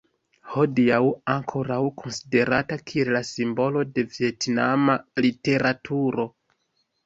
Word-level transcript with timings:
Hodiaŭ 0.51 1.01
ankoraŭ 1.33 1.77
konsiderata 1.99 2.79
kiel 2.93 3.13
la 3.19 3.23
simbolo 3.35 3.87
de 3.95 4.09
vjetnama 4.17 4.99
literaturo. 5.27 6.31